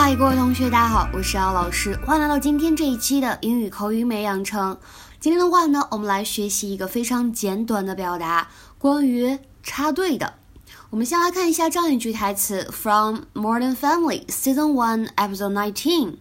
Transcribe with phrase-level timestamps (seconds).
[0.00, 4.78] 嗨，各位同学，大家好，我是姚老师，欢迎来到今天这一期的英语口语美养成。
[5.18, 10.34] 今天的话呢，我们来学习一个非常简短的表达，关于插队的。
[10.90, 16.14] 我们先来看一下这样一句台词：From Modern Family Season One Episode Nineteen，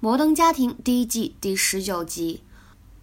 [0.00, 2.42] 摩登家庭第一季第十九集。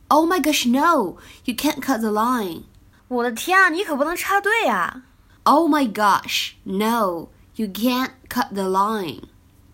[0.08, 1.18] Oh my gosh, no!
[1.44, 2.64] You can't cut the line.
[3.10, 5.04] 我的天啊，你可不能插队啊
[5.44, 7.28] ！Oh my gosh, no!
[7.58, 9.20] You can't cut the line.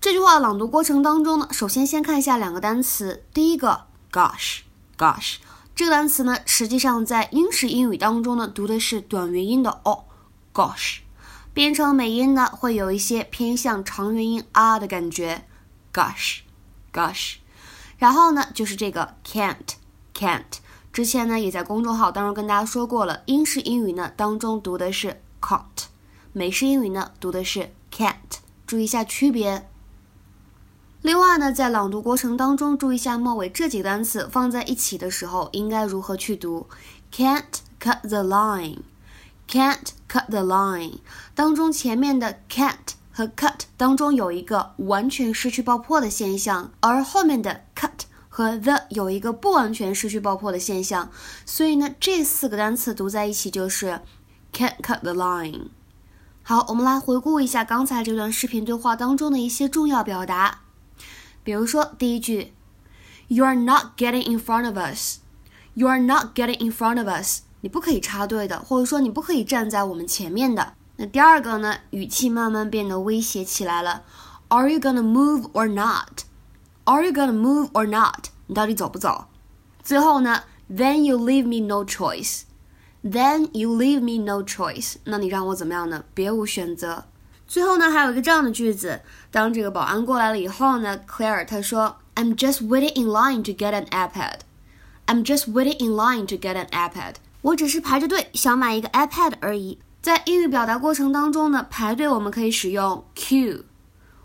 [0.02, 3.24] 这句话朗读过程当中呢，首先先看一下两个单词。
[3.36, 5.36] 第一个，gosh，gosh，
[5.76, 11.02] 这个单词呢，实际上在英式英语当中呢，读的是短元音的 o，gosh。
[11.54, 15.46] 变成美音呢，会有一些偏向长元音啊的感觉
[15.94, 17.36] ，gosh，gosh。
[18.00, 20.42] 然后呢，就是这个 can't，can't。
[20.92, 25.62] 之前呢，也在公众号当中跟大家说过了，英式英语呢当中读的是 can't，
[26.34, 28.16] 美式英语呢读的是 can't，
[28.66, 29.68] 注意一下区别。
[31.02, 36.68] 另外呢，在朗读过程当中，注意一下末尾这几个单词放在一起的时候应该如何去读
[37.12, 37.44] ，can't
[37.80, 38.78] cut the line。
[39.50, 41.00] Can't cut the line
[41.36, 47.90] 当中前面的 can't 和 cut 当中有一个完全失去爆破的现象，而后面的 cut
[48.30, 51.12] 和 the 有一个不完全失去爆破的现象，
[51.46, 54.00] 所以呢，这四个单词读在一起就是
[54.54, 55.64] can't cut the line。
[56.44, 60.62] 好，我们来回顾一下刚才这段视频对话当中的一些重要表达，
[61.44, 62.54] 比如说第一句
[63.28, 65.20] ，You are not getting in front of us.
[65.74, 67.42] You are not getting in front of us.
[67.62, 70.74] 你不可以插队的，或者说你不可以站在我们前面的。
[70.98, 71.78] 那第二个呢？
[71.92, 74.04] 语气慢慢变得威胁起来了。
[74.50, 76.24] Are you gonna move or not?
[76.84, 78.28] Are you gonna move or not?
[78.48, 79.26] 你到底走不走？
[79.82, 82.42] 最后呢？Then you leave me no choice.
[83.04, 84.96] Then you leave me no choice.
[85.06, 86.04] 那你让我怎么样呢？
[86.14, 87.06] 别无选择。
[87.52, 94.36] 最后呢，还有一个这样的句子：当这个保安过来了以后呢，Claire 她说，I'm just waiting in line to get an iPad.
[95.06, 97.16] I'm just waiting in line to get an iPad.
[97.42, 99.80] 我只是排着队想买一个 iPad 而已。
[100.02, 103.64] 在英语表达过程当中呢，排队我们可以使用 queue，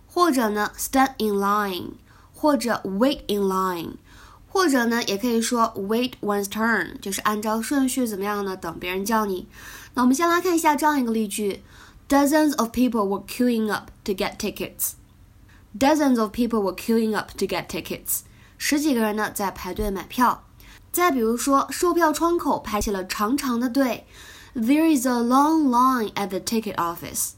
[0.06, 1.94] 或者呢 stand in line，
[2.32, 3.94] 或者 wait in line，
[4.46, 8.56] 或者呢也可以说 wait one's turn，就是按照顺序怎么样呢？
[8.56, 9.48] 等别人叫你。
[9.94, 11.64] 那我们先来看一下这样一个例句
[12.07, 14.93] ：Dozens of people were queuing up to get tickets.
[15.77, 18.21] Dozens of people were queuing up to get tickets.
[18.57, 20.43] 十几个人呢在排队买票。
[20.91, 24.05] 再比如说，售票窗口排起了长长的队。
[24.53, 27.31] There is a long line at the ticket office.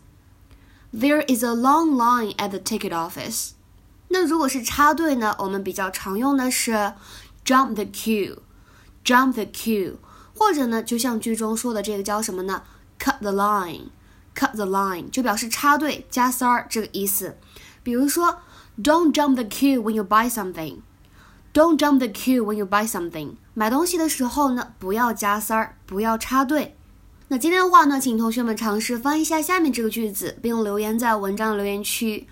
[0.91, 3.51] There is a long line at the ticket office.
[4.07, 5.35] 那如果是插队呢？
[5.39, 6.93] 我们比较常用的是
[7.45, 8.39] jump the queue,
[9.03, 9.97] jump the queue，
[10.35, 12.63] 或者呢，就像句中说的这个叫什么呢？
[12.99, 13.89] cut the line,
[14.37, 17.37] cut the line 就表示插队加塞儿这个意思。
[17.83, 18.39] 比如说，
[18.81, 20.81] Don't jump the queue when you buy something.
[21.53, 23.35] Don't jump the queue when you buy something.
[23.53, 26.75] 买东西的时候呢，不要加塞儿，不要插队。
[27.27, 32.27] 那今天的话呢，请同学们尝试翻译一下下面这个句子，并留言在文章的留言区。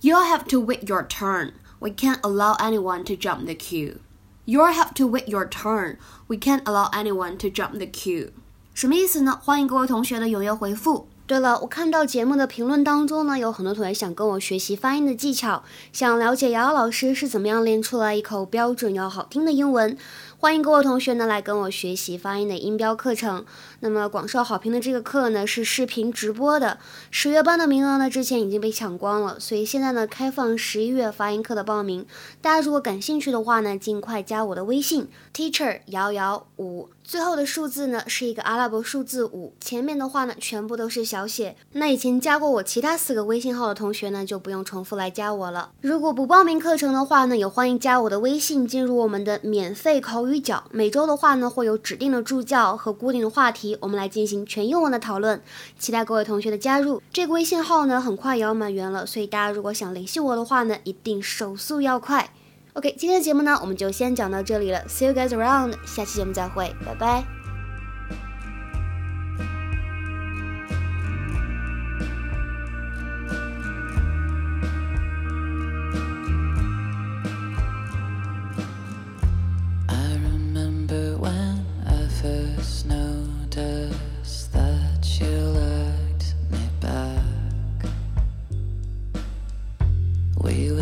[0.00, 1.52] You'll have to wait your turn.
[1.80, 3.96] We can't allow anyone to jump the queue.
[4.44, 5.96] You'll have to wait your turn.
[6.28, 8.30] We can't allow anyone to jump the queue.
[8.74, 9.40] 什么意思呢？
[9.42, 11.08] 欢迎各位同学的踊跃回复。
[11.27, 15.61] 对了，我看到节目的评论当中呢，有很多同学想跟我学习发音的技巧，
[15.91, 19.97] 想了解瑶瑶老师是怎么样练出来一口标准又好听的英文。
[20.39, 23.43] 欢迎各位同学呢来跟我学习发音的音标课程。
[23.79, 26.77] 那么广受好评的这个课呢是视频直播的，
[27.09, 32.05] 十月班的名额呢之前已经被抢光了，所以现在呢开放十一月发音课的报名。
[32.39, 41.55] 大家如果感兴趣的话呢，尽快加我的微信 teacher 瑶瑶五，最后的数字呢是一个阿拉伯数字五，前面的话呢全部都是小写。
[41.71, 45.71] 那以前加过我其他四个微信号的同学呢就不用重复来加我了。
[45.81, 50.26] 如果不报名课程的话呢，也欢迎加我的微信进入我们的免费口。
[50.31, 55.41] 语角每周的话呢，会有指定的助教和固定的话题，我们来进行全英文的讨论。
[55.77, 57.01] 期待各位同学的加入。
[57.11, 62.31] 这个微信号呢，很快也要满员了，所以大家如果想联系我的话呢，一定手速要快。
[62.73, 64.83] OK，今天的节目呢，我们就先讲到这里了。
[64.87, 67.36] See you guys around，下期节目再会，拜拜。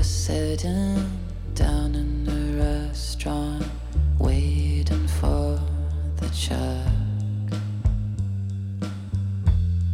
[0.05, 1.03] sitting
[1.55, 3.65] down in a restaurant
[4.19, 5.59] waiting for
[6.17, 6.85] the check.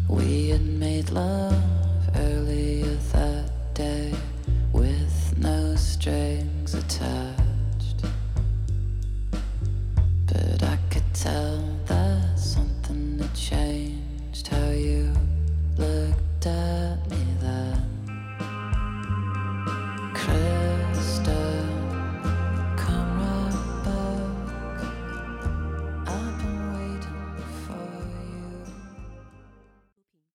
[0.10, 1.64] We had made love
[2.18, 4.14] earlier that day
[4.74, 8.04] with no strings attached,
[10.28, 11.71] but I could tell.